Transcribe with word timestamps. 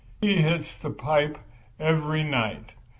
"He 0.19 0.37
hits 0.41 0.75
the 0.79 0.89
pipe 0.89 1.37
every 1.79 2.23
night. 2.23 2.71